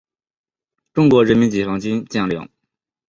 [0.93, 2.49] 中国人民解放军将领。